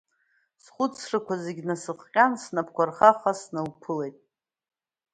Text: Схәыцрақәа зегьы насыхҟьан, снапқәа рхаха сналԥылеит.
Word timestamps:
Схәыцрақәа 0.63 1.35
зегьы 1.43 1.63
насыхҟьан, 1.69 2.33
снапқәа 2.43 2.83
рхаха 2.89 3.31
сналԥылеит. 3.39 4.17